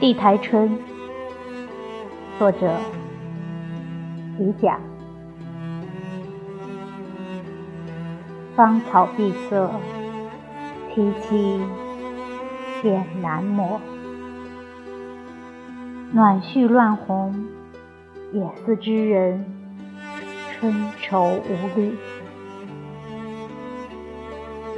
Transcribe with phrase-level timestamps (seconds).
[0.02, 0.70] 《地台春》
[2.38, 2.74] 作者
[4.38, 4.80] 李甲。
[8.56, 9.70] 芳草碧色，
[10.94, 11.60] 萋萋
[12.82, 13.78] 见南陌。
[16.12, 17.46] 暖絮乱红，
[18.32, 19.44] 也似知人
[20.54, 21.94] 春愁无虑。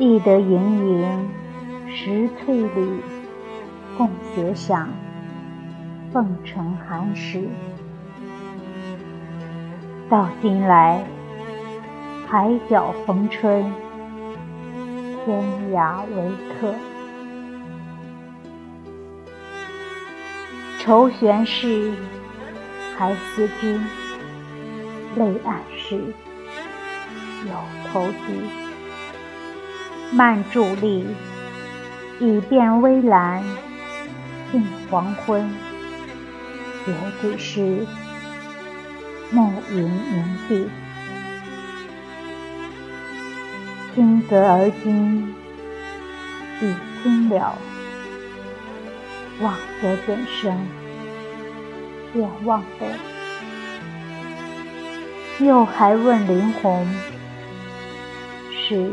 [0.00, 1.28] 忆得盈盈
[1.86, 3.00] 石翠缕，
[3.96, 4.88] 共携响。
[6.12, 7.48] 凤城寒食，
[10.10, 11.02] 到今来，
[12.28, 13.72] 海角逢春，
[15.24, 16.74] 天涯为客。
[20.78, 21.94] 愁悬事，
[22.98, 23.82] 还思君，
[25.16, 25.96] 泪暗时，
[27.46, 27.54] 有
[27.90, 28.42] 投机。
[30.12, 31.06] 慢伫立，
[32.20, 33.42] 已变微澜，
[34.50, 35.71] 近黄昏。
[36.86, 37.86] 也只是
[39.30, 40.68] 暮云凝碧，
[43.94, 45.34] 听得而今
[46.60, 47.56] 已听了，
[49.40, 50.66] 忘得怎生
[52.14, 52.86] 也忘得？
[55.44, 56.86] 又还问灵魂，
[58.50, 58.90] 是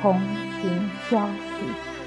[0.00, 0.20] 重
[0.60, 1.28] 寻消
[1.58, 1.97] 息。